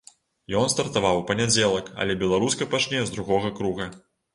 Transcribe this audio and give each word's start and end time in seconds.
Ён 0.61 0.71
стартаваў 0.75 1.21
у 1.21 1.21
панядзелак, 1.29 1.95
але 2.01 2.19
беларуска 2.25 2.73
пачне 2.77 3.07
з 3.07 3.19
другога 3.19 3.57
круга. 3.63 3.95